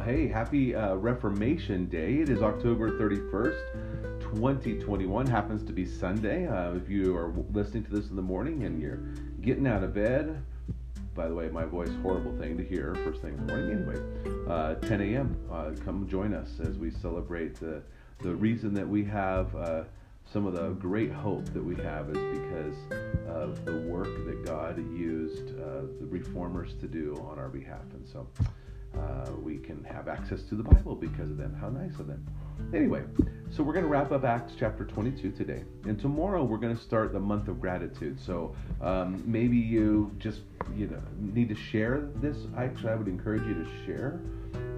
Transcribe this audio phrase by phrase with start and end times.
[0.00, 2.14] hey, happy uh, Reformation Day.
[2.14, 5.26] It is October 31st, 2021.
[5.26, 6.46] Happens to be Sunday.
[6.46, 9.00] Uh, if you are listening to this in the morning and you're
[9.42, 10.42] getting out of bed,
[11.14, 13.86] by the way, my voice, horrible thing to hear first thing in the morning.
[13.86, 15.36] Anyway, uh, 10 a.m.
[15.52, 17.82] Uh, come join us as we celebrate the,
[18.20, 19.84] the reason that we have uh,
[20.24, 22.76] some of the great hope that we have is because
[23.28, 27.84] of the work that God used uh, the reformers to do on our behalf.
[27.92, 28.26] And so
[28.96, 29.30] uh,
[29.66, 31.54] can have access to the Bible because of them.
[31.60, 32.24] How nice of them.
[32.74, 33.02] Anyway,
[33.50, 35.64] so we're going to wrap up Acts chapter 22 today.
[35.84, 38.18] And tomorrow we're going to start the month of gratitude.
[38.24, 40.40] So um, maybe you just
[40.74, 42.36] you know need to share this.
[42.56, 44.20] Actually, I would encourage you to share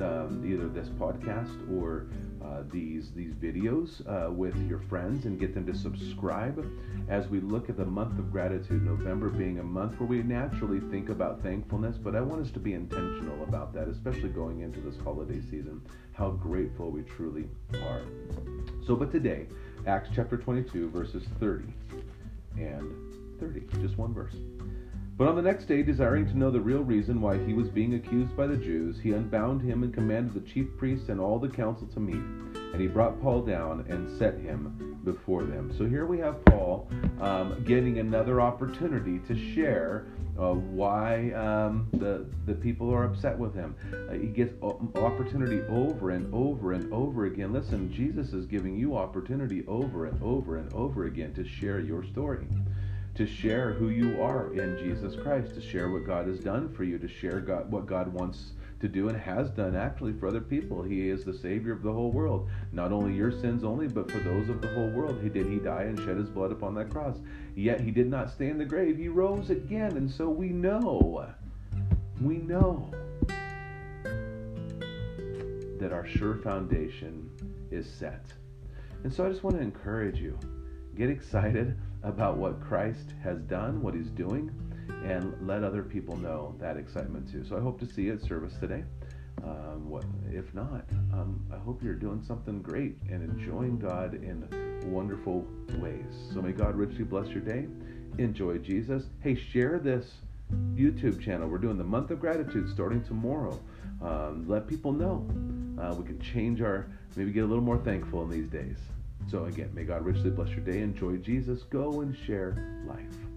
[0.00, 2.06] um, either this podcast or
[2.44, 6.64] uh, these these videos uh, with your friends and get them to subscribe.
[7.08, 10.80] As we look at the month of gratitude november being a month where we naturally
[10.90, 14.80] think about thankfulness but i want us to be intentional about that especially going into
[14.80, 15.80] this holiday season
[16.12, 17.48] how grateful we truly
[17.82, 18.02] are.
[18.86, 19.46] So but today
[19.86, 21.64] acts chapter 22 verses 30
[22.58, 24.34] and 30 just one verse
[25.20, 27.92] but on the next day, desiring to know the real reason why he was being
[27.92, 31.46] accused by the Jews, he unbound him and commanded the chief priests and all the
[31.46, 32.14] council to meet.
[32.72, 35.74] And he brought Paul down and set him before them.
[35.76, 36.88] So here we have Paul
[37.20, 40.06] um, getting another opportunity to share
[40.38, 43.76] uh, why um, the the people are upset with him.
[44.08, 47.52] Uh, he gets opportunity over and over and over again.
[47.52, 52.04] Listen, Jesus is giving you opportunity over and over and over again to share your
[52.04, 52.46] story
[53.14, 56.84] to share who you are in Jesus Christ, to share what God has done for
[56.84, 60.40] you, to share God, what God wants to do and has done actually for other
[60.40, 60.82] people.
[60.82, 62.48] He is the Savior of the whole world.
[62.72, 65.20] Not only your sins only, but for those of the whole world.
[65.22, 65.46] He did.
[65.46, 67.18] He die and shed his blood upon that cross.
[67.54, 68.96] Yet he did not stay in the grave.
[68.96, 69.96] He rose again.
[69.96, 71.26] And so we know,
[72.22, 72.90] we know
[75.78, 77.30] that our sure foundation
[77.70, 78.24] is set.
[79.02, 80.38] And so I just want to encourage you
[81.00, 84.50] get excited about what Christ has done, what he's doing,
[85.02, 87.42] and let other people know that excitement too.
[87.42, 88.84] So I hope to see you at service today.
[89.42, 90.84] Um, what, if not,
[91.14, 94.46] um, I hope you're doing something great and enjoying God in
[94.92, 95.46] wonderful
[95.78, 96.04] ways.
[96.34, 97.66] So may God richly bless your day.
[98.18, 99.04] Enjoy Jesus.
[99.20, 100.04] Hey, share this
[100.74, 101.48] YouTube channel.
[101.48, 103.58] We're doing the month of gratitude starting tomorrow.
[104.02, 105.26] Um, let people know.
[105.80, 108.76] Uh, we can change our, maybe get a little more thankful in these days.
[109.28, 110.80] So, again, may God richly bless your day.
[110.80, 111.62] Enjoy Jesus.
[111.62, 113.29] Go and share life.